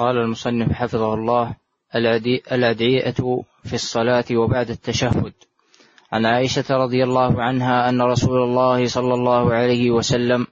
قال 0.00 0.16
المصنف 0.16 0.72
حفظه 0.72 1.14
الله 1.14 1.54
الأدعية 2.52 3.42
في 3.64 3.74
الصلاة 3.74 4.24
وبعد 4.32 4.70
التشهد. 4.70 5.32
عن 6.12 6.26
عائشة 6.26 6.64
رضي 6.70 7.04
الله 7.04 7.42
عنها 7.42 7.88
أن 7.88 8.02
رسول 8.02 8.42
الله 8.42 8.86
صلى 8.86 9.14
الله 9.14 9.54
عليه 9.54 9.90
وسلم 9.90 10.46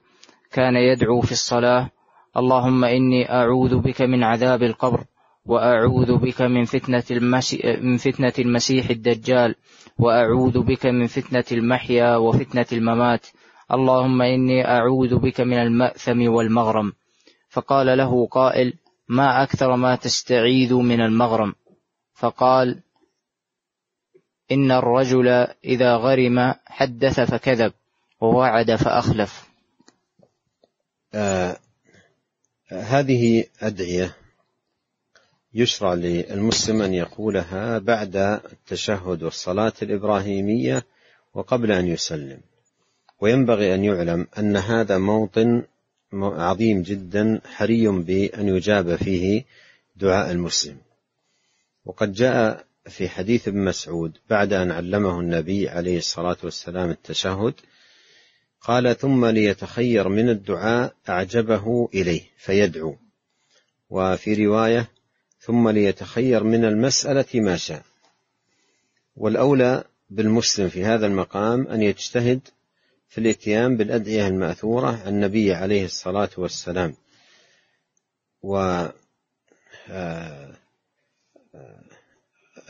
كان 0.51 0.75
يدعو 0.75 1.21
في 1.21 1.31
الصلاة 1.31 1.89
اللهم 2.37 2.85
إني 2.85 3.31
أعوذ 3.31 3.77
بك 3.77 4.01
من 4.01 4.23
عذاب 4.23 4.63
القبر 4.63 5.03
وأعوذ 5.45 6.17
بك 6.17 6.41
من 6.41 6.65
فتنة, 6.65 7.03
من 7.81 7.97
فتنة 7.97 8.33
المسيح 8.39 8.89
الدجال 8.89 9.55
وأعوذ 9.99 10.59
بك 10.59 10.85
من 10.85 11.07
فتنة 11.07 11.45
المحيا 11.51 12.17
وفتنة 12.17 12.65
الممات. 12.71 13.27
اللهم 13.73 14.21
إني 14.21 14.67
أعوذ 14.67 15.15
بك 15.15 15.41
من 15.41 15.57
المأثم 15.57 16.31
والمغرم. 16.31 16.93
فقال 17.49 17.97
له 17.97 18.27
قائل 18.27 18.73
ما 19.09 19.43
أكثر 19.43 19.75
ما 19.75 19.95
تستعيذ 19.95 20.73
من 20.73 21.01
المغرم. 21.01 21.55
فقال 22.13 22.79
إن 24.51 24.71
الرجل 24.71 25.27
إذا 25.63 25.95
غرم 25.95 26.53
حدث 26.65 27.19
فكذب 27.19 27.73
ووعد 28.21 28.75
فأخلف. 28.75 29.49
آه 31.13 31.57
هذه 32.67 33.43
أدعية 33.61 34.15
يشرع 35.53 35.93
للمسلم 35.93 36.81
أن 36.81 36.93
يقولها 36.93 37.77
بعد 37.77 38.15
التشهد 38.15 39.23
والصلاة 39.23 39.73
الإبراهيمية 39.81 40.85
وقبل 41.33 41.71
أن 41.71 41.87
يسلم. 41.87 42.39
وينبغي 43.19 43.75
أن 43.75 43.83
يعلم 43.83 44.27
أن 44.37 44.57
هذا 44.57 44.97
موطن 44.97 45.63
عظيم 46.13 46.81
جدا 46.81 47.41
حري 47.45 47.87
بأن 47.87 48.47
يجاب 48.47 48.95
فيه 48.95 49.45
دعاء 49.95 50.31
المسلم. 50.31 50.77
وقد 51.85 52.13
جاء 52.13 52.65
في 52.85 53.09
حديث 53.09 53.47
ابن 53.47 53.65
مسعود 53.65 54.17
بعد 54.29 54.53
أن 54.53 54.71
علمه 54.71 55.19
النبي 55.19 55.69
عليه 55.69 55.97
الصلاة 55.97 56.37
والسلام 56.43 56.89
التشهد 56.89 57.53
قال 58.61 58.97
ثم 58.97 59.25
ليتخير 59.25 60.09
من 60.09 60.29
الدعاء 60.29 60.95
أعجبه 61.09 61.89
إليه 61.93 62.21
فيدعو. 62.37 62.95
وفي 63.89 64.45
رواية 64.45 64.89
ثم 65.39 65.69
ليتخير 65.69 66.43
من 66.43 66.65
المسألة 66.65 67.25
ما 67.33 67.57
شاء. 67.57 67.83
والأولى 69.15 69.83
بالمسلم 70.09 70.69
في 70.69 70.85
هذا 70.85 71.05
المقام 71.05 71.67
أن 71.67 71.81
يجتهد 71.81 72.39
في 73.09 73.17
الإتيان 73.17 73.77
بالأدعية 73.77 74.27
المأثورة 74.27 74.87
عن 74.87 75.07
النبي 75.07 75.53
عليه 75.53 75.85
الصلاة 75.85 76.29
والسلام. 76.37 76.95
و 78.41 78.57
آه، 79.89 80.55
آه، 81.55 81.83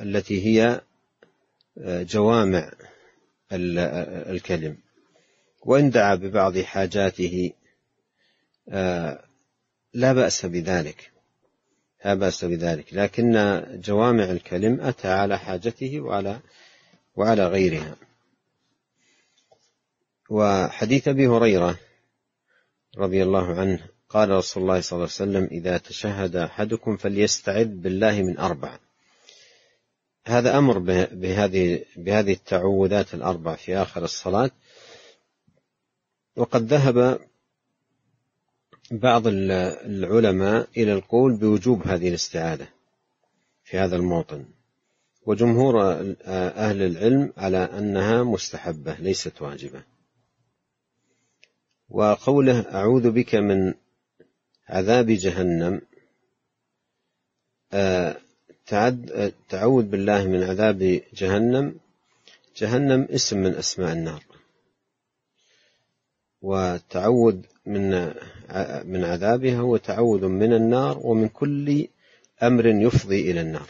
التي 0.01 0.45
هي 0.45 0.81
آه، 1.77 2.03
جوامع 2.03 2.71
الكلم. 3.51 4.77
وإن 5.65 5.89
دعا 5.89 6.15
ببعض 6.15 6.57
حاجاته 6.57 7.51
لا 9.93 10.13
بأس 10.13 10.45
بذلك. 10.45 11.11
لا 12.05 12.13
بأس 12.13 12.45
بذلك. 12.45 12.93
لكن 12.93 13.31
جوامع 13.81 14.23
الكلم 14.23 14.81
أتى 14.81 15.07
على 15.07 15.39
حاجته 15.39 15.99
وعلى 15.99 16.39
وعلى 17.15 17.47
غيرها. 17.47 17.95
وحديث 20.29 21.07
أبي 21.07 21.27
هريرة 21.27 21.79
رضي 22.97 23.23
الله 23.23 23.59
عنه 23.59 23.85
قال 24.09 24.29
رسول 24.29 24.63
الله 24.63 24.81
صلى 24.81 24.97
الله 24.97 25.09
عليه 25.19 25.31
وسلم 25.31 25.59
إذا 25.59 25.77
تشهد 25.77 26.35
أحدكم 26.35 26.97
فليستعذ 26.97 27.65
بالله 27.65 28.21
من 28.21 28.37
أربع. 28.37 28.79
هذا 30.25 30.57
أمر 30.57 30.79
بهذه 31.11 31.85
بهذه 31.95 32.33
التعوذات 32.33 33.13
الأربع 33.13 33.55
في 33.55 33.77
آخر 33.77 34.03
الصلاة. 34.03 34.51
وقد 36.35 36.73
ذهب 36.73 37.19
بعض 38.91 39.23
العلماء 39.27 40.67
إلى 40.77 40.93
القول 40.93 41.37
بوجوب 41.37 41.87
هذه 41.87 42.09
الاستعاذة 42.09 42.67
في 43.63 43.77
هذا 43.77 43.95
الموطن. 43.95 44.45
وجمهور 45.25 45.81
أهل 46.25 46.81
العلم 46.81 47.33
على 47.37 47.57
أنها 47.57 48.23
مستحبة 48.23 48.93
ليست 48.93 49.41
واجبة. 49.41 49.88
وقوله 51.89 52.59
أعوذ 52.59 53.11
بك 53.11 53.35
من 53.35 53.73
عذاب 54.69 55.07
جهنم 55.11 55.81
آه، 57.73 58.17
تعوذ 59.49 59.83
بالله 59.83 60.27
من 60.27 60.43
عذاب 60.43 61.01
جهنم. 61.13 61.75
جهنم 62.57 63.07
اسم 63.11 63.37
من 63.37 63.55
أسماء 63.55 63.93
النار. 63.93 64.23
والتعوذ 66.41 67.37
من 67.65 68.13
من 68.85 69.03
عذابها 69.03 69.59
هو 69.59 69.77
تعوذ 69.77 70.27
من 70.27 70.53
النار 70.53 70.99
ومن 71.01 71.27
كل 71.27 71.87
أمر 72.43 72.65
يفضي 72.65 73.31
إلى 73.31 73.41
النار. 73.41 73.69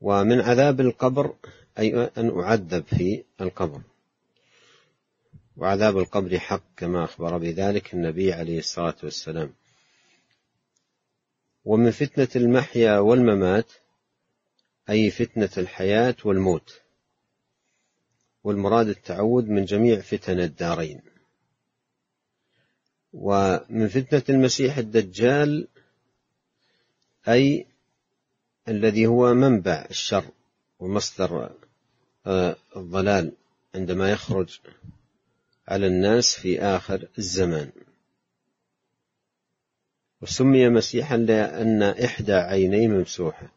ومن 0.00 0.40
عذاب 0.40 0.80
القبر 0.80 1.34
أي 1.78 2.10
أن 2.16 2.40
أعذب 2.40 2.84
في 2.84 3.22
القبر. 3.40 3.80
وعذاب 5.56 5.98
القبر 5.98 6.38
حق 6.38 6.62
كما 6.76 7.04
أخبر 7.04 7.38
بذلك 7.38 7.94
النبي 7.94 8.32
عليه 8.32 8.58
الصلاة 8.58 8.96
والسلام. 9.02 9.54
ومن 11.64 11.90
فتنة 11.90 12.28
المحيا 12.36 12.98
والممات 12.98 13.72
أي 14.90 15.10
فتنة 15.10 15.50
الحياة 15.58 16.16
والموت. 16.24 16.80
والمراد 18.44 18.88
التعوذ 18.88 19.46
من 19.46 19.64
جميع 19.64 20.00
فتن 20.00 20.40
الدارين. 20.40 21.02
ومن 23.12 23.88
فتنة 23.88 24.22
المسيح 24.28 24.78
الدجال 24.78 25.68
أي 27.28 27.66
الذي 28.68 29.06
هو 29.06 29.34
منبع 29.34 29.86
الشر 29.90 30.24
ومصدر 30.78 31.50
آه، 32.26 32.56
الضلال 32.76 33.32
عندما 33.74 34.10
يخرج 34.10 34.60
على 35.68 35.86
الناس 35.86 36.34
في 36.34 36.60
آخر 36.60 37.08
الزمان. 37.18 37.70
وسمي 40.22 40.68
مسيحا 40.68 41.16
لأن 41.16 41.82
إحدى 41.82 42.32
عينيه 42.32 42.88
ممسوحة. 42.88 43.52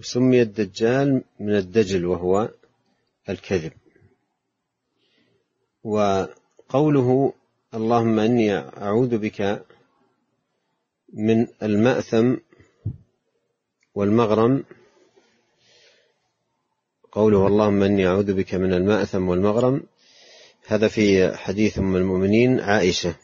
وسمي 0.00 0.42
الدجال 0.42 1.24
من 1.40 1.56
الدجل 1.56 2.06
وهو 2.06 2.50
الكذب. 3.28 3.72
وقوله 5.84 7.32
اللهم 7.74 8.18
إني 8.18 8.54
أعوذ 8.56 9.18
بك 9.18 9.64
من 11.12 11.46
المأثم 11.62 12.36
والمغرم 13.94 14.64
قوله 17.12 17.46
اللهم 17.46 17.82
إني 17.82 18.06
أعوذ 18.06 18.34
بك 18.34 18.54
من 18.54 18.72
المأثم 18.72 19.28
والمغرم 19.28 19.82
هذا 20.66 20.88
في 20.88 21.36
حديث 21.36 21.78
أم 21.78 21.96
المؤمنين 21.96 22.60
عائشة. 22.60 23.14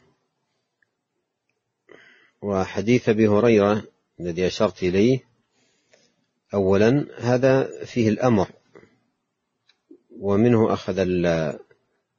وحديث 2.42 3.08
أبي 3.08 3.28
هريرة 3.28 3.82
الذي 4.20 4.46
أشرت 4.46 4.82
إليه 4.82 5.20
أولا 6.54 7.06
هذا 7.18 7.84
فيه 7.84 8.08
الأمر 8.08 8.48
ومنه 10.20 10.72
أخذ 10.72 10.98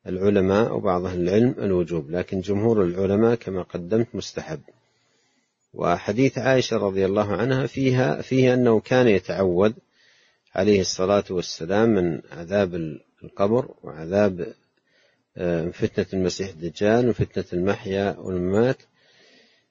العلماء 0.08 0.76
وبعض 0.76 1.06
أهل 1.06 1.22
العلم 1.22 1.56
الوجوب 1.58 2.12
لكن 2.12 2.42
جمهور 2.42 2.84
العلماء 2.84 3.36
كما 3.36 3.62
قدمت 3.62 4.08
مستحب. 4.14 4.62
وحديث 5.74 6.38
عائشة 6.38 6.78
رضي 6.78 7.06
الله 7.06 7.36
عنها 7.36 7.68
فيها 7.68 8.22
فيه 8.22 8.54
أنه 8.54 8.80
كان 8.80 9.08
يتعوذ 9.08 9.74
عليه 10.56 10.82
الصلاة 10.82 11.24
والسلام 11.30 11.90
من 11.90 12.22
عذاب 12.32 13.00
القبر 13.24 13.74
وعذاب 13.84 14.54
فتنة 15.72 16.06
المسيح 16.14 16.50
الدجال 16.50 17.10
وفتنة 17.10 17.46
المحيا 17.54 18.16
والممات. 18.18 18.78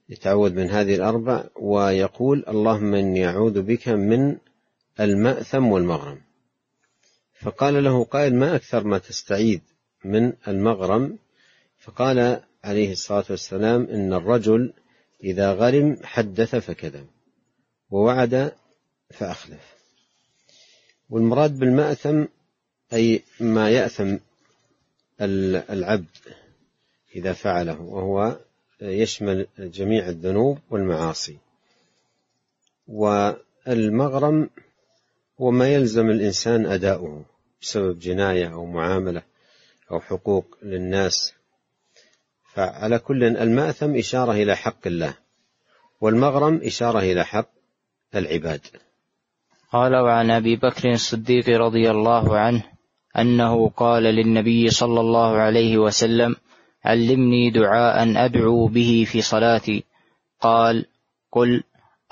يتعوذ 0.08 0.54
من 0.54 0.70
هذه 0.70 0.94
الأربع 0.94 1.44
ويقول 1.56 2.44
اللهم 2.48 2.94
إني 2.94 3.26
أعوذ 3.26 3.62
بك 3.62 3.88
من 3.88 4.36
المأثم 5.00 5.66
والمغرم. 5.66 6.20
فقال 7.40 7.84
له 7.84 8.04
قائل 8.04 8.34
ما 8.34 8.56
أكثر 8.56 8.84
ما 8.84 8.98
تستعيذ 8.98 9.60
من 10.04 10.32
المغرم؟ 10.48 11.18
فقال 11.78 12.40
عليه 12.64 12.92
الصلاة 12.92 13.24
والسلام 13.30 13.84
إن 13.84 14.12
الرجل 14.12 14.72
إذا 15.24 15.52
غرم 15.52 15.96
حدث 16.02 16.56
فكذب 16.56 17.06
ووعد 17.90 18.52
فأخلف. 19.10 19.74
والمراد 21.10 21.58
بالمأثم 21.58 22.24
أي 22.92 23.22
ما 23.40 23.70
يأثم 23.70 24.16
العبد 25.20 26.06
إذا 27.16 27.32
فعله 27.32 27.80
وهو 27.80 28.36
يشمل 28.80 29.46
جميع 29.58 30.08
الذنوب 30.08 30.58
والمعاصي. 30.70 31.36
والمغرم 32.88 34.50
هو 35.40 35.50
ما 35.50 35.68
يلزم 35.68 36.10
الإنسان 36.10 36.66
أداؤه 36.66 37.24
بسبب 37.62 37.98
جناية 37.98 38.52
أو 38.52 38.66
معاملة 38.66 39.22
أو 39.90 40.00
حقوق 40.00 40.56
للناس. 40.62 41.34
فعلى 42.54 42.98
كل 42.98 43.24
المأثم 43.24 43.96
إشارة 43.96 44.32
إلى 44.32 44.56
حق 44.56 44.86
الله 44.86 45.14
والمغرم 46.00 46.60
إشارة 46.64 46.98
إلى 46.98 47.24
حق 47.24 47.50
العباد. 48.14 48.60
قال 49.72 49.96
وعن 49.96 50.30
أبي 50.30 50.56
بكر 50.56 50.92
الصديق 50.92 51.48
رضي 51.48 51.90
الله 51.90 52.38
عنه 52.38 52.77
أنه 53.20 53.68
قال 53.76 54.02
للنبي 54.02 54.70
صلى 54.70 55.00
الله 55.00 55.36
عليه 55.36 55.78
وسلم 55.78 56.36
علمني 56.84 57.50
دعاء 57.50 58.24
أدعو 58.24 58.66
به 58.66 59.06
في 59.10 59.22
صلاتي. 59.22 59.84
قال 60.40 60.86
قل 61.32 61.62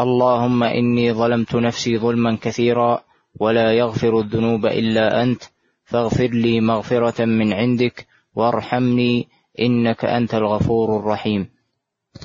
اللهم 0.00 0.62
إني 0.62 1.12
ظلمت 1.12 1.54
نفسي 1.54 1.98
ظلما 1.98 2.38
كثيرا 2.42 3.04
ولا 3.40 3.72
يغفر 3.72 4.20
الذنوب 4.20 4.66
إلا 4.66 5.22
أنت 5.22 5.42
فاغفر 5.84 6.26
لي 6.26 6.60
مغفرة 6.60 7.24
من 7.24 7.52
عندك 7.52 8.06
وارحمني 8.34 9.28
إنك 9.60 10.04
أنت 10.04 10.34
الغفور 10.34 10.98
الرحيم. 11.00 11.48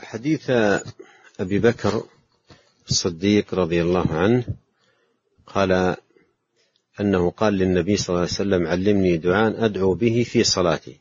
حديث 0.04 0.50
أبي 1.39 1.60
بكر 1.60 2.04
الصديق 2.89 3.54
رضي 3.54 3.81
الله 3.81 4.06
عنه 4.12 4.44
قال 5.48 5.95
أنه 7.01 7.31
قال 7.31 7.53
للنبي 7.53 7.98
صلى 7.98 8.09
الله 8.09 8.19
عليه 8.19 8.31
وسلم 8.31 8.68
علمني 8.68 9.18
دعاء 9.18 9.65
أدعو 9.65 9.94
به 9.94 10.24
في 10.24 10.44
صلاتي 10.44 10.98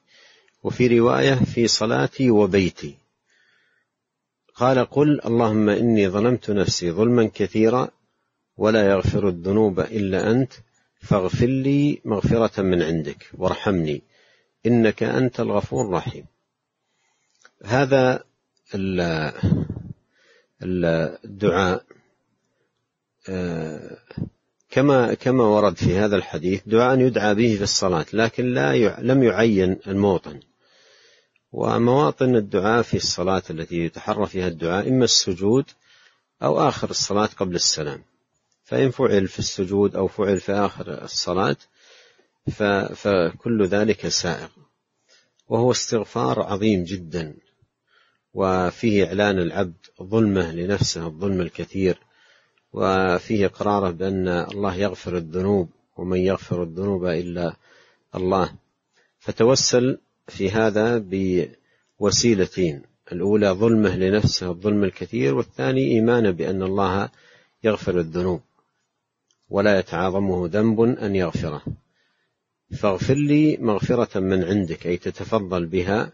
وفي 0.63 0.99
رواية 0.99 1.35
في 1.35 1.69
صلاتي 1.69 2.31
وبيتي. 2.31 2.95
قال 4.55 4.85
قل 4.85 5.21
اللهم 5.27 5.69
إني 5.69 6.09
ظلمت 6.09 6.51
نفسي 6.51 6.91
ظلما 6.91 7.31
كثيرا 7.35 7.89
ولا 8.57 8.91
يغفر 8.91 9.29
الذنوب 9.29 9.81
إلا 9.81 10.31
أنت 10.31 10.53
فاغفر 11.01 11.47
لي 11.47 12.01
مغفرة 12.05 12.63
من 12.63 12.83
عندك 12.83 13.31
وارحمني 13.39 14.03
إنك 14.67 15.03
أنت 15.03 15.41
الغفور 15.41 15.85
الرحيم. 15.85 16.25
هذا 17.65 18.25
الدعاء 20.63 21.85
آه، 23.29 23.99
كما 24.71 25.15
كما 25.15 25.45
ورد 25.45 25.77
في 25.77 25.99
هذا 25.99 26.17
الحديث 26.17 26.63
دعاء 26.67 27.01
يدعى 27.01 27.35
به 27.35 27.57
في 27.57 27.63
الصلاة 27.63 28.07
لكن 28.13 28.55
لا 28.55 29.01
لم 29.01 29.23
يعين 29.23 29.79
الموطن. 29.87 30.41
ومواطن 31.53 32.37
الدعاء 32.37 32.83
في 32.83 32.97
الصلاة 32.97 33.43
التي 33.51 33.77
يتحرى 33.77 34.27
فيها 34.27 34.49
الدعاء 34.49 34.89
إما 34.89 35.05
السجود 35.05 35.65
أو 36.43 36.69
آخر 36.69 36.91
الصلاة 36.91 37.29
قبل 37.37 37.55
السلام. 37.55 38.05
فإن 38.65 38.91
فعل 38.91 39.29
في 39.29 39.39
السجود 39.39 39.97
أو 39.97 40.09
فعل 40.09 40.41
في 40.41 40.53
آخر 40.53 41.05
الصلاة 41.05 41.57
فكل 42.95 43.67
ذلك 43.67 44.09
سائغ. 44.09 44.49
وهو 45.49 45.71
استغفار 45.71 46.43
عظيم 46.43 46.85
جدا. 46.85 47.37
وفيه 48.35 49.07
إعلان 49.07 49.39
العبد 49.39 49.87
ظلمه 50.03 50.53
لنفسه 50.53 51.07
الظلم 51.07 51.41
الكثير. 51.41 52.10
وفيه 52.73 53.47
إقراره 53.47 53.91
بأن 53.91 54.29
الله 54.29 54.75
يغفر 54.75 55.17
الذنوب 55.17 55.69
ومن 55.97 56.19
يغفر 56.19 56.63
الذنوب 56.63 57.07
إلا 57.07 57.57
الله. 58.15 58.53
فتوسل 59.19 59.99
في 60.29 60.51
هذا 60.51 61.05
بوسيلتين 62.01 62.83
الأولى 63.13 63.49
ظلمه 63.51 63.97
لنفسه 63.97 64.51
الظلم 64.51 64.85
الكثير 64.85 65.35
والثاني 65.35 65.81
إيمانه 65.81 66.31
بأن 66.31 66.63
الله 66.63 67.09
يغفر 67.65 68.01
الذنوب 68.01 68.41
ولا 69.51 69.79
يتعاظمه 69.79 70.49
ذنب 70.53 70.81
أن 70.81 71.17
يغفره. 71.17 71.63
فاغفر 72.79 73.15
لي 73.15 73.57
مغفرة 73.57 74.21
من 74.21 74.45
عندك 74.45 74.87
أي 74.87 74.97
تتفضل 74.97 75.67
بها 75.67 76.13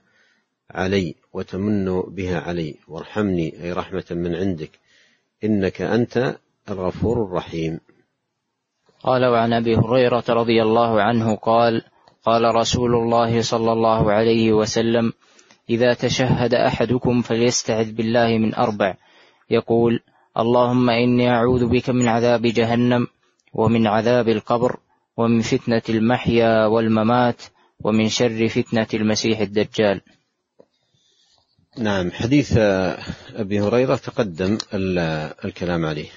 علي 0.70 1.14
وتمن 1.32 2.00
بها 2.00 2.40
علي 2.40 2.74
وارحمني 2.88 3.62
أي 3.62 3.72
رحمة 3.72 4.04
من 4.10 4.34
عندك. 4.34 4.70
إنك 5.44 5.82
أنت 5.82 6.36
الغفور 6.70 7.24
الرحيم. 7.24 7.80
قال 9.02 9.24
وعن 9.24 9.52
أبي 9.52 9.76
هريرة 9.76 10.24
رضي 10.28 10.62
الله 10.62 11.02
عنه 11.02 11.36
قال 11.36 11.82
قال 12.24 12.54
رسول 12.54 12.94
الله 12.94 13.42
صلى 13.42 13.72
الله 13.72 14.12
عليه 14.12 14.52
وسلم 14.52 15.12
إذا 15.70 15.94
تشهد 15.94 16.54
أحدكم 16.54 17.22
فليستعذ 17.22 17.92
بالله 17.92 18.38
من 18.38 18.54
أربع. 18.54 18.94
يقول 19.50 20.00
اللهم 20.38 20.90
إني 20.90 21.30
أعوذ 21.30 21.66
بك 21.66 21.90
من 21.90 22.08
عذاب 22.08 22.42
جهنم 22.42 23.06
ومن 23.52 23.86
عذاب 23.86 24.28
القبر 24.28 24.76
ومن 25.16 25.40
فتنة 25.40 25.82
المحيا 25.88 26.66
والممات 26.66 27.42
ومن 27.80 28.08
شر 28.08 28.48
فتنة 28.48 28.86
المسيح 28.94 29.40
الدجال. 29.40 30.00
نعم 31.78 32.10
حديث 32.10 32.56
أبي 33.36 33.60
هريرة 33.60 33.96
تقدم 33.96 34.58
الكلام 35.44 35.84
عليه. 35.86 36.08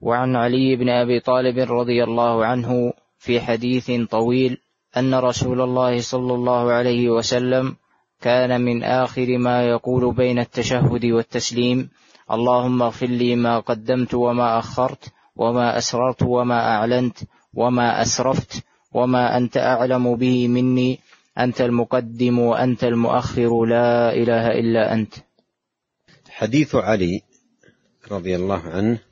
وعن 0.00 0.36
علي 0.36 0.76
بن 0.76 0.88
أبي 0.88 1.20
طالب 1.20 1.58
رضي 1.58 2.04
الله 2.04 2.44
عنه 2.46 2.92
في 3.18 3.40
حديث 3.40 3.90
طويل 4.10 4.58
أن 4.96 5.14
رسول 5.14 5.60
الله 5.60 6.00
صلى 6.00 6.34
الله 6.34 6.72
عليه 6.72 7.10
وسلم 7.10 7.76
كان 8.20 8.60
من 8.60 8.82
آخر 8.82 9.38
ما 9.38 9.68
يقول 9.68 10.14
بين 10.14 10.38
التشهد 10.38 11.04
والتسليم 11.04 11.90
اللهم 12.30 12.82
اغفر 12.82 13.06
لي 13.06 13.36
ما 13.36 13.58
قدمت 13.58 14.14
وما 14.14 14.58
أخرت 14.58 15.12
وما 15.36 15.78
أسررت 15.78 16.22
وما 16.22 16.60
أعلنت 16.76 17.18
وما 17.54 18.02
أسرفت 18.02 18.64
وما 18.92 19.36
أنت 19.36 19.56
أعلم 19.56 20.16
به 20.16 20.48
مني 20.48 20.98
أنت 21.38 21.60
المقدم 21.60 22.38
وأنت 22.38 22.84
المؤخر 22.84 23.64
لا 23.64 24.14
إله 24.14 24.50
إلا 24.50 24.94
أنت. 24.94 25.14
حديث 26.30 26.74
علي 26.74 27.22
رضي 28.10 28.36
الله 28.36 28.62
عنه 28.68 29.07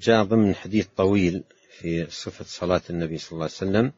جاء 0.00 0.24
ضمن 0.24 0.54
حديث 0.54 0.86
طويل 0.96 1.44
في 1.78 2.10
صفة 2.10 2.44
صلاة 2.44 2.82
النبي 2.90 3.18
صلى 3.18 3.32
الله 3.32 3.44
عليه 3.44 3.54
وسلم 3.54 3.92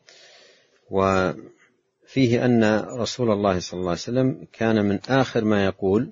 وفيه 0.91 2.45
أن 2.45 2.81
رسول 2.81 3.31
الله 3.31 3.59
صلى 3.59 3.79
الله 3.81 3.91
عليه 3.91 4.01
وسلم 4.01 4.47
كان 4.53 4.85
من 4.85 4.99
آخر 5.09 5.45
ما 5.45 5.65
يقول 5.65 6.11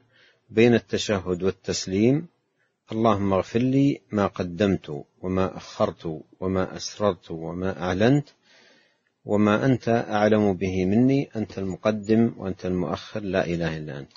بين 0.51 0.75
التشهد 0.75 1.43
والتسليم 1.43 2.27
اللهم 2.93 3.33
اغفر 3.33 3.59
لي 3.59 4.01
ما 4.13 4.27
قدمت 4.27 5.05
وما 5.23 5.57
أخرت 5.57 6.23
وما 6.41 6.77
أسررت 6.77 7.31
وما 7.31 7.83
أعلنت 7.83 8.29
وما 9.25 9.65
أنت 9.65 9.89
أعلم 9.89 10.53
به 10.53 10.85
مني 10.85 11.31
أنت 11.37 11.59
المقدم 11.59 12.35
وأنت 12.37 12.67
المؤخر 12.67 13.21
لا 13.21 13.47
إله 13.47 13.77
إلا 13.77 13.99
أنت. 13.99 14.13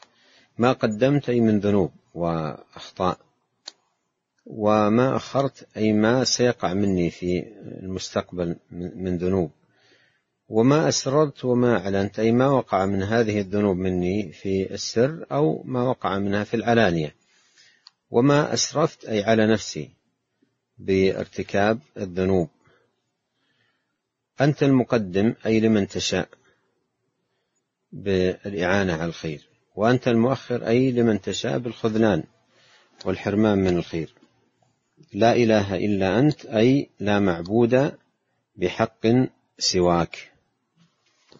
ما 0.58 0.72
قدمت 0.72 1.30
أي 1.30 1.39
من 1.39 1.60
ذنوب 1.60 1.92
وأخطاء. 2.13 3.18
وما 4.46 5.16
أخرت 5.16 5.68
أي 5.78 5.94
ما 5.94 6.24
سيقع 6.24 6.74
مني 6.74 7.10
في 7.10 7.44
المستقبل 7.84 8.56
من 8.72 9.18
ذنوب. 9.18 9.52
وما 10.50 10.90
أسررت 10.90 11.46
وما 11.46 11.78
أعلنت 11.78 12.20
أي 12.20 12.32
ما 12.32 12.48
وقع 12.48 12.86
من 12.86 13.04
هذه 13.04 13.40
الذنوب 13.40 13.78
مني 13.78 14.32
في 14.32 14.74
السر 14.74 15.26
أو 15.32 15.64
ما 15.64 15.84
وقع 15.84 16.20
منها 16.20 16.44
في 16.44 16.54
العلانية. 16.54 17.16
وما 18.12 18.54
أسرفت 18.54 19.06
أي 19.06 19.24
على 19.24 19.48
نفسي 19.48 19.90
بارتكاب 20.78 21.80
الذنوب. 21.98 22.50
أنت 24.42 24.64
المقدم 24.64 25.34
أي 25.46 25.60
لمن 25.60 25.88
تشاء 25.88 26.30
بالإعانة 27.92 28.94
على 28.94 29.06
الخير. 29.06 29.48
وأنت 29.76 30.08
المؤخر 30.08 30.68
أي 30.68 30.92
لمن 30.92 31.22
تشاء 31.22 31.58
بالخذلان 31.58 32.24
والحرمان 33.06 33.58
من 33.58 33.78
الخير. 33.78 34.14
لا 35.13 35.36
إله 35.36 35.75
إلا 35.75 36.19
أنت 36.19 36.45
أي 36.45 36.89
لا 37.00 37.19
معبود 37.19 37.91
بحق 38.55 39.07
سواك. 39.60 40.31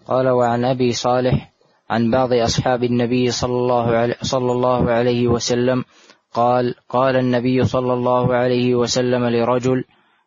قال 0.08 0.29
وعن 0.29 0.65
أبي 0.65 0.91
صالح 0.93 1.53
عن 1.89 2.12
بعض 2.12 2.34
أصحاب 2.34 2.84
النبي 2.84 3.32
صلى 3.32 3.55
الله 3.55 3.96
عليه, 3.96 4.15
صلى 4.22 4.51
الله 4.51 4.91
عليه 4.91 5.27
وسلم 5.27 5.86
قال 6.34 6.75
قال 6.89 7.15
النبي 7.15 7.63
صلى 7.63 7.93
الله 7.93 8.36
عليه 8.36 8.75
وسلم 8.75 9.25
لرجل 9.25 9.84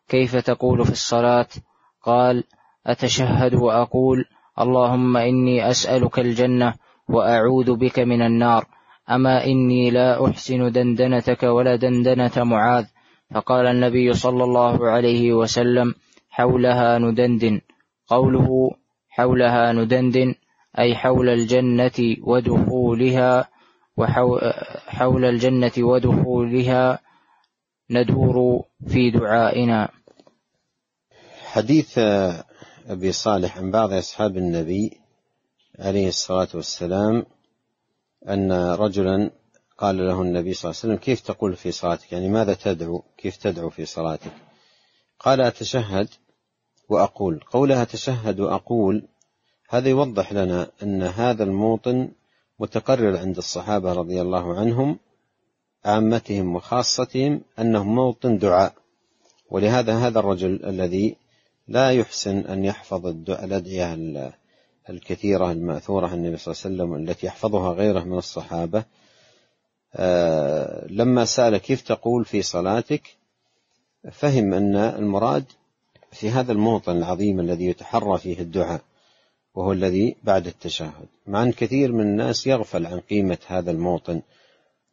كيف 0.09 0.35
تقول 0.35 0.85
في 0.85 0.91
الصلاة؟ 0.91 1.47
قال 2.03 2.43
أتشهد 2.87 3.53
وأقول 3.55 4.25
اللهم 4.59 5.17
إني 5.17 5.69
أسألك 5.69 6.19
الجنة 6.19 6.73
وأعوذ 7.09 7.75
بك 7.75 7.99
من 7.99 8.21
النار 8.21 8.65
أما 9.09 9.45
إني 9.45 9.91
لا 9.91 10.25
أحسن 10.25 10.71
دندنتك 10.71 11.43
ولا 11.43 11.75
دندنة 11.75 12.43
معاذ 12.43 12.85
فقال 13.33 13.67
النبي 13.67 14.13
صلى 14.13 14.43
الله 14.43 14.89
عليه 14.89 15.33
وسلم 15.33 15.95
حولها 16.29 16.97
ندندن. 16.97 17.61
قوله 18.07 18.71
حولها 19.09 19.71
ندندن 19.73 20.35
أي 20.79 20.95
حول 20.95 21.29
الجنة 21.29 22.17
ودخولها 22.23 23.49
وحول 23.97 25.25
الجنة 25.25 25.71
ودخولها 25.77 26.99
ندور 27.89 28.63
في 28.87 29.11
دعائنا. 29.11 29.89
حديث 31.43 31.99
أبي 32.87 33.11
صالح 33.11 33.57
عن 33.57 33.71
بعض 33.71 33.93
أصحاب 33.93 34.37
النبي 34.37 34.91
عليه 35.79 36.07
الصلاة 36.07 36.47
والسلام 36.53 37.25
أن 38.29 38.51
رجلا 38.51 39.31
قال 39.77 39.97
له 39.97 40.21
النبي 40.21 40.53
صلى 40.53 40.71
الله 40.71 40.79
عليه 40.83 40.93
وسلم 40.93 40.95
كيف 40.95 41.19
تقول 41.19 41.55
في 41.55 41.71
صلاتك؟ 41.71 42.11
يعني 42.11 42.29
ماذا 42.29 42.53
تدعو؟ 42.53 43.03
كيف 43.17 43.37
تدعو 43.37 43.69
في 43.69 43.85
صلاتك؟ 43.85 44.31
قال 45.19 45.41
أتشهد 45.41 46.07
وأقول. 46.89 47.39
قولها 47.51 47.81
أتشهد 47.81 48.39
وأقول 48.39 49.03
هذا 49.69 49.89
يوضح 49.89 50.33
لنا 50.33 50.71
أن 50.83 51.03
هذا 51.03 51.43
الموطن 51.43 52.09
متقرر 52.59 53.17
عند 53.17 53.37
الصحابة 53.37 53.93
رضي 53.93 54.21
الله 54.21 54.59
عنهم 54.59 54.99
عامتهم 55.85 56.55
وخاصتهم 56.55 57.41
أنه 57.59 57.83
موطن 57.83 58.37
دعاء. 58.37 58.73
ولهذا 59.49 59.97
هذا 59.97 60.19
الرجل 60.19 60.65
الذي 60.65 61.15
لا 61.67 61.91
يحسن 61.91 62.37
أن 62.37 62.65
يحفظ 62.65 63.05
الأدعية 63.07 63.93
الكثيرة 64.89 65.51
المأثورة 65.51 66.07
عن 66.07 66.13
النبي 66.13 66.37
صلى 66.37 66.53
الله 66.53 66.83
عليه 66.83 66.93
وسلم 66.93 67.09
التي 67.09 67.27
يحفظها 67.27 67.73
غيره 67.73 68.03
من 68.03 68.17
الصحابة 68.17 68.83
لما 70.89 71.25
سأل 71.25 71.57
كيف 71.57 71.81
تقول 71.81 72.25
في 72.25 72.41
صلاتك 72.41 73.17
فهم 74.11 74.53
أن 74.53 74.75
المراد 74.75 75.45
في 76.11 76.29
هذا 76.29 76.51
الموطن 76.51 76.97
العظيم 76.97 77.39
الذي 77.39 77.65
يتحرى 77.65 78.17
فيه 78.17 78.39
الدعاء 78.39 78.81
وهو 79.55 79.71
الذي 79.71 80.15
بعد 80.23 80.47
التشهد. 80.47 81.07
مع 81.27 81.43
أن 81.43 81.51
كثير 81.51 81.91
من 81.91 82.01
الناس 82.01 82.47
يغفل 82.47 82.85
عن 82.85 82.99
قيمة 82.99 83.37
هذا 83.47 83.71
الموطن 83.71 84.21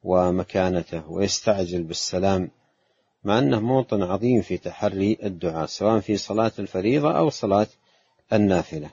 ومكانته 0.02 1.10
ويستعجل 1.10 1.82
بالسلام 1.82 2.50
مع 3.24 3.38
أنه 3.38 3.60
موطن 3.60 4.02
عظيم 4.02 4.42
في 4.42 4.58
تحري 4.58 5.18
الدعاء 5.22 5.66
سواء 5.66 6.00
في 6.00 6.16
صلاة 6.16 6.52
الفريضة 6.58 7.18
أو 7.18 7.30
صلاة 7.30 7.66
النافلة. 8.32 8.90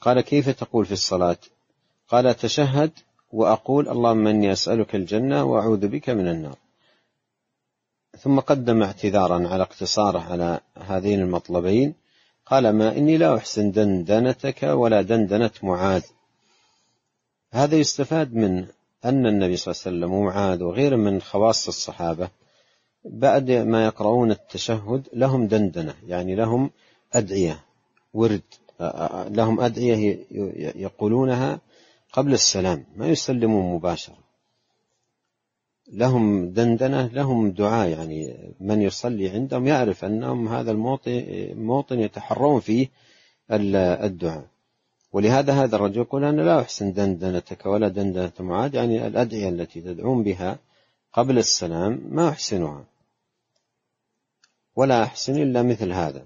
قال 0.00 0.20
كيف 0.20 0.48
تقول 0.48 0.86
في 0.86 0.92
الصلاة؟ 0.92 1.36
قال 2.08 2.36
تشهد 2.36 2.90
وأقول 3.32 3.88
اللهم 3.88 4.26
إني 4.26 4.52
أسألك 4.52 4.94
الجنة 4.94 5.44
وأعوذ 5.44 5.88
بك 5.88 6.10
من 6.10 6.28
النار. 6.28 6.56
ثم 8.18 8.40
قدم 8.40 8.82
اعتذارا 8.82 9.48
على 9.48 9.62
اقتصاره 9.62 10.18
على 10.18 10.60
هذين 10.78 11.20
المطلبين. 11.20 11.94
قال 12.46 12.70
ما 12.70 12.96
إني 12.96 13.16
لا 13.16 13.36
أحسن 13.36 13.70
دندنتك 13.70 14.62
ولا 14.62 15.02
دندنة 15.02 15.50
معاذ. 15.62 16.02
هذا 17.52 17.76
يستفاد 17.76 18.34
من 18.34 18.66
أن 19.04 19.26
النبي 19.26 19.56
صلى 19.56 19.72
الله 19.72 19.82
عليه 19.86 19.96
وسلم 19.96 20.12
ومعاذ 20.12 20.62
وغيره 20.62 20.96
من 20.96 21.20
خواص 21.20 21.68
الصحابة 21.68 22.28
بعد 23.04 23.50
ما 23.50 23.84
يقرؤون 23.84 24.30
التشهد 24.30 25.08
لهم 25.12 25.46
دندنة 25.46 25.94
يعني 26.06 26.34
لهم 26.34 26.70
أدعية 27.12 27.64
ورد 28.14 28.42
لهم 29.30 29.60
أدعية 29.60 30.18
يقولونها 30.76 31.60
قبل 32.12 32.32
السلام 32.32 32.84
ما 32.96 33.06
يسلمون 33.06 33.74
مباشرة. 33.74 34.18
لهم 35.92 36.48
دندنة 36.48 37.06
لهم 37.06 37.50
دعاء 37.50 37.88
يعني 37.88 38.52
من 38.60 38.82
يصلي 38.82 39.28
عندهم 39.28 39.66
يعرف 39.66 40.04
أنهم 40.04 40.48
هذا 40.48 40.70
الموطن 40.70 41.24
موطن 41.56 42.00
يتحرون 42.00 42.60
فيه 42.60 42.88
الدعاء. 43.50 44.46
ولهذا 45.12 45.52
هذا 45.52 45.76
الرجل 45.76 46.00
يقول 46.00 46.24
أنا 46.24 46.42
لا 46.42 46.60
أحسن 46.60 46.92
دندنتك 46.92 47.66
ولا 47.66 47.88
دندنة 47.88 48.32
معاذ 48.40 48.74
يعني 48.74 49.06
الأدعية 49.06 49.48
التي 49.48 49.80
تدعون 49.80 50.22
بها 50.22 50.58
قبل 51.12 51.38
السلام 51.38 52.00
ما 52.10 52.28
أحسنها. 52.28 52.84
ولا 54.76 55.02
أحسن 55.02 55.42
إلا 55.42 55.62
مثل 55.62 55.92
هذا. 55.92 56.24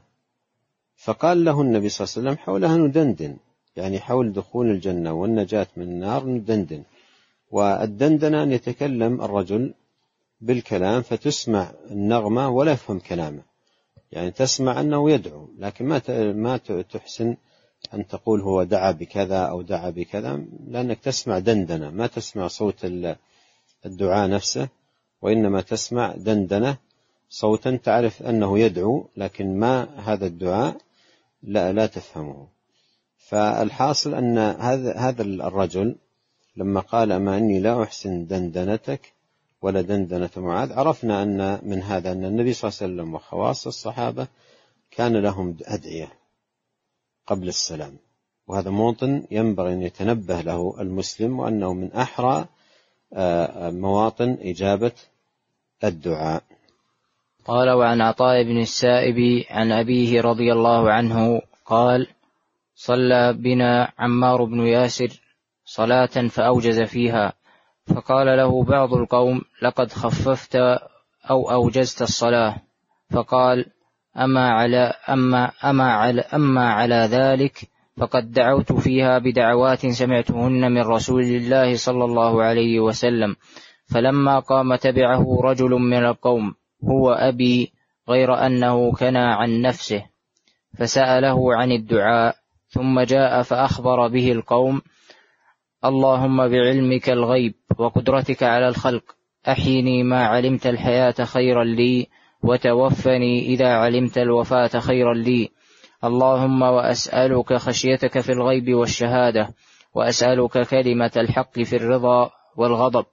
فقال 0.97 1.45
له 1.45 1.61
النبي 1.61 1.88
صلى 1.88 2.05
الله 2.05 2.12
عليه 2.16 2.21
وسلم 2.21 2.45
حولها 2.45 2.76
ندندن 2.76 3.37
يعني 3.76 4.00
حول 4.00 4.33
دخول 4.33 4.71
الجنة 4.71 5.12
والنجاة 5.12 5.66
من 5.76 5.83
النار 5.83 6.26
ندندن 6.26 6.83
والدندنة 7.50 8.42
أن 8.42 8.52
يتكلم 8.52 9.21
الرجل 9.23 9.75
بالكلام 10.40 11.02
فتسمع 11.02 11.73
النغمة 11.90 12.49
ولا 12.49 12.73
يفهم 12.73 12.99
كلامه. 12.99 13.42
يعني 14.12 14.30
تسمع 14.30 14.80
أنه 14.80 15.11
يدعو 15.11 15.49
لكن 15.59 15.85
ما 15.85 16.02
ما 16.33 16.56
تحسن 16.92 17.37
أن 17.95 18.06
تقول 18.06 18.40
هو 18.40 18.62
دعا 18.62 18.90
بكذا 18.90 19.38
أو 19.38 19.62
دعا 19.62 19.90
بكذا 19.90 20.45
لأنك 20.66 21.00
تسمع 21.00 21.38
دندنة. 21.38 21.90
ما 21.90 22.06
تسمع 22.06 22.49
صوت 22.49 22.85
الدعاء 23.87 24.30
نفسه 24.30 24.68
وإنما 25.23 25.61
تسمع 25.61 26.14
دندنة. 26.16 26.76
صوتا 27.28 27.76
تعرف 27.76 28.23
أنه 28.23 28.59
يدعو 28.59 29.09
لكن 29.16 29.59
ما 29.59 30.00
هذا 30.00 30.26
الدعاء 30.26 30.76
لا 31.42 31.73
لا 31.73 31.87
تفهمه. 31.87 32.56
فالحاصل 33.28 34.14
أن 34.14 34.38
هذا 34.38 34.97
هذا 34.97 35.23
الرجل 35.23 35.97
لما 36.56 36.80
قال 36.80 37.12
أما 37.12 37.38
إني 37.38 37.61
لا 37.61 37.83
أحسن 37.83 38.26
دندنتك 38.26 39.12
ولا 39.62 39.80
دندنة 39.80 40.30
معاذ 40.37 40.73
عرفنا 40.73 41.23
أن 41.23 41.59
من 41.62 41.83
هذا 41.83 42.12
أن 42.12 42.25
النبي 42.25 42.52
صلى 42.52 42.68
الله 42.68 42.83
عليه 42.83 42.92
وسلم 42.92 43.14
وخواص 43.14 43.66
الصحابة 43.66 44.26
كان 44.90 45.16
لهم 45.16 45.56
أدعية 45.64 46.12
قبل 47.26 47.49
السلام. 47.49 47.97
وهذا 48.47 48.71
موطن 48.71 49.23
ينبغي 49.30 49.73
أن 49.73 49.83
يتنبه 49.83 50.40
له 50.40 50.76
المسلم 50.80 51.38
وأنه 51.38 51.73
من 51.73 51.92
أحرى 51.92 52.47
آه، 53.12 53.71
مواطن 53.71 54.38
إجابة 54.40 54.92
الدعاء. 55.85 56.42
قال 57.45 57.71
وعن 57.71 58.00
عطاء 58.00 58.42
بن 58.42 58.61
السائب 58.61 59.45
عن 59.50 59.73
أبيه 59.73 60.21
رضي 60.21 60.52
الله 60.52 60.90
عنه 60.90 61.42
قال 61.64 62.06
صلى 62.76 63.33
بنا 63.33 63.92
عمار 63.99 64.45
بن 64.45 64.61
ياسر 64.66 65.21
صلاة 65.64 66.06
فأوجز 66.06 66.80
فيها 66.80 67.33
فقال 67.87 68.26
له 68.26 68.64
بعض 68.64 68.95
القوم 68.95 69.40
لقد 69.62 69.92
خففت 69.92 70.56
أو 71.30 71.50
أوجزت 71.50 72.02
الصلاة. 72.02 72.56
فقال 73.11 73.66
أما 74.18 74.50
على 74.50 74.92
أما 75.09 75.52
أما 75.64 75.92
على 75.92 76.21
أما 76.21 76.73
على 76.73 76.95
ذلك 76.95 77.68
فقد 77.97 78.33
دعوت 78.33 78.73
فيها 78.73 79.18
بدعوات 79.18 79.87
سمعتهن 79.87 80.73
من 80.73 80.80
رسول 80.80 81.23
الله 81.23 81.76
صلى 81.76 82.04
الله 82.04 82.42
عليه 82.42 82.80
وسلم 82.80 83.37
فلما 83.87 84.38
قام 84.38 84.75
تبعه 84.75 85.40
رجل 85.42 85.71
من 85.71 86.04
القوم 86.04 86.54
هو 86.85 87.12
أبي 87.12 87.73
غير 88.09 88.47
أنه 88.47 88.92
كنى 88.92 89.18
عن 89.18 89.61
نفسه 89.61 90.06
فسأله 90.78 91.56
عن 91.56 91.73
الدعاء 91.73 92.37
ثم 92.76 93.00
جاء 93.00 93.42
فأخبر 93.42 94.09
به 94.09 94.33
القوم 94.33 94.83
اللهم 95.85 96.49
بعلمك 96.49 97.11
الغيب 97.11 97.54
وقدرتك 97.78 98.42
على 98.42 98.68
الخلق 98.68 99.02
أحيني 99.49 100.02
ما 100.02 100.26
علمت 100.26 100.66
الحياة 100.66 101.14
خيرا 101.25 101.64
لي 101.64 102.06
وتوفني 102.42 103.47
إذا 103.47 103.68
علمت 103.68 104.18
الوفاة 104.18 104.68
خيرا 104.68 105.14
لي. 105.14 105.50
اللهم 106.04 106.62
وأسألك 106.62 107.54
خشيتك 107.54 108.21
في 108.21 108.33
الغيب 108.33 108.75
والشهادة 108.75 109.49
وأسألك 109.95 110.68
كلمة 110.68 111.11
الحق 111.16 111.61
في 111.61 111.76
الرضا 111.76 112.30
والغضب 112.56 113.04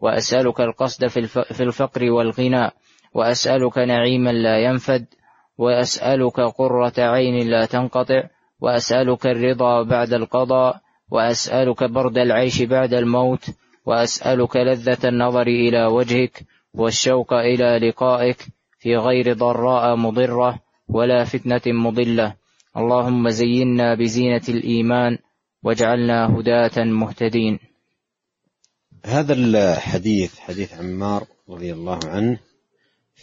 وأسألك 0.00 0.60
القصد 0.60 1.06
في 1.52 1.62
الفقر 1.62 2.10
والغنى 2.10 2.70
وأسألك 3.14 3.78
نعيما 3.78 4.30
لا 4.30 4.58
ينفد 4.58 5.06
وأسألك 5.58 6.40
قرة 6.40 6.92
عين 6.98 7.48
لا 7.48 7.66
تنقطع 7.66 8.22
وأسألك 8.60 9.26
الرضا 9.26 9.82
بعد 9.82 10.12
القضاء 10.12 10.80
وأسألك 11.10 11.84
برد 11.84 12.18
العيش 12.18 12.62
بعد 12.62 12.94
الموت 12.94 13.50
وأسألك 13.86 14.56
لذة 14.56 15.08
النظر 15.08 15.46
إلى 15.46 15.86
وجهك 15.86 16.42
والشوق 16.74 17.32
إلى 17.32 17.88
لقائك 17.88 18.46
في 18.78 18.96
غير 18.96 19.32
ضراء 19.32 19.96
مضرة 19.96 20.58
ولا 20.88 21.24
فتنة 21.24 21.60
مضلة. 21.66 22.34
اللهم 22.76 23.30
زينا 23.30 23.94
بزينة 23.94 24.42
الإيمان 24.48 25.18
واجعلنا 25.62 26.38
هداة 26.38 26.84
مهتدين. 26.84 27.58
هذا 29.04 29.34
الحديث 29.34 30.38
حديث 30.38 30.74
عمار 30.74 31.26
رضي 31.48 31.72
الله 31.72 32.00
عنه 32.04 32.38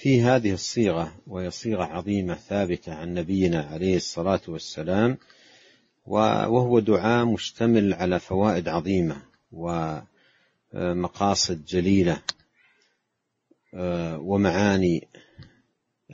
في 0.02 0.22
هذه 0.22 0.54
الصيغة 0.54 1.16
وهي 1.28 1.52
صيغة 1.52 1.84
عظيمة 1.84 2.34
ثابتة 2.34 2.94
عن 2.94 3.14
نبينا 3.14 3.62
عليه 3.62 3.96
الصلاة 3.96 4.42
والسلام 4.48 5.18
وهو 6.06 6.80
دعاء 6.80 7.26
مشتمل 7.26 7.94
على 7.94 8.20
فوائد 8.20 8.68
عظيمة 8.68 9.22
ومقاصد 10.74 11.66
جليلة 11.66 12.22
ومعاني 14.18 15.08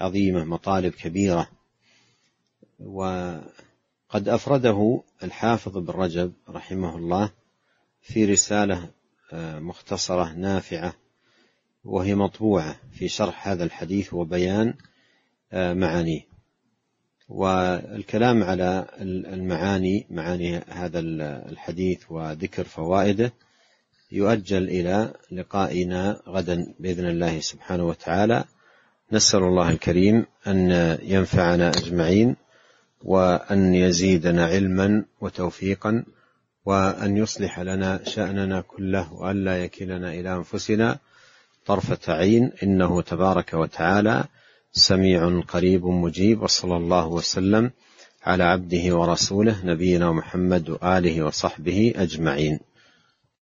عظيمة 0.01 0.43
مطالب 0.43 0.93
كبيرة 0.93 1.49
وقد 2.79 3.43
أفرده 4.27 5.03
الحافظ 5.23 5.77
بن 5.77 5.93
رجب 5.93 6.33
رحمه 6.49 6.97
الله 6.97 7.31
في 8.01 8.25
رسالة 8.25 8.89
مختصرة 9.59 10.33
نافعة 10.33 11.02
وهي 11.83 12.15
مطبوعة 12.15 12.75
في 12.91 13.07
شرح 13.07 13.47
هذا 13.47 13.63
الحديث 13.63 14.13
وبيان 14.13 14.73
معانيه. 15.53 16.21
والكلام 17.29 18.43
على 18.43 18.87
المعاني 19.33 20.07
معاني 20.09 20.57
هذا 20.57 20.99
الحديث 20.99 22.03
وذكر 22.09 22.63
فوائده 22.63 23.33
يؤجل 24.11 24.63
إلى 24.63 25.13
لقائنا 25.31 26.21
غدا 26.27 26.73
بإذن 26.79 27.05
الله 27.05 27.39
سبحانه 27.39 27.87
وتعالى. 27.87 28.43
نسأل 29.11 29.43
الله 29.43 29.69
الكريم 29.69 30.25
أن 30.47 30.71
ينفعنا 31.03 31.69
أجمعين 31.69 32.35
وأن 33.03 33.75
يزيدنا 33.75 34.45
علما 34.45 35.05
وتوفيقا 35.21 36.05
وأن 36.65 37.17
يصلح 37.17 37.59
لنا 37.59 38.03
شأننا 38.03 38.61
كله 38.61 39.13
وأن 39.13 39.43
لا 39.43 39.63
يكلنا 39.63 40.13
إلى 40.13 40.35
أنفسنا. 40.35 40.99
طرفة 41.65 42.13
عين 42.13 42.51
إنه 42.63 43.01
تبارك 43.01 43.53
وتعالى 43.53 44.23
سميع 44.71 45.41
قريب 45.47 45.85
مجيب 45.85 46.41
وصلى 46.41 46.77
الله 46.77 47.07
وسلم 47.07 47.71
على 48.23 48.43
عبده 48.43 48.95
ورسوله 48.97 49.65
نبينا 49.65 50.11
محمد 50.11 50.69
وآله 50.69 51.23
وصحبه 51.23 51.93
أجمعين. 51.95 52.59